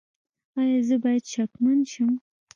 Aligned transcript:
ایا 0.59 0.79
زه 0.87 0.95
باید 1.03 1.23
شکمن 1.33 1.79
شم؟ 1.91 2.11